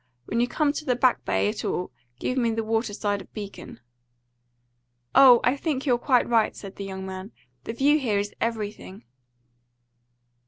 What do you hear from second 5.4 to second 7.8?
I think you're quite right," said the young man. "The